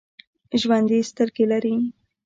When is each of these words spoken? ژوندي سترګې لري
ژوندي 0.61 0.97
سترګې 1.09 1.45
لري 1.51 1.75